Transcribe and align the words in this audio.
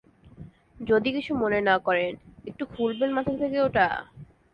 যদি 0.79 1.09
কিছু 1.11 1.31
মনে 1.35 1.59
না 1.61 1.75
করেন, 1.77 2.11
একটু 2.47 2.63
খুলবেন 2.65 3.09
মাথা 3.13 3.33
থেকে 3.37 3.57
ওটা? 3.61 3.87